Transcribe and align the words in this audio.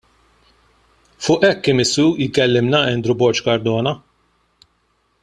Fuq 1.25 1.41
hekk 1.47 1.65
imissu 1.73 2.05
jkellimna 2.23 2.79
Andrew 2.95 3.17
Borg 3.21 3.41
Cardona! 3.49 3.93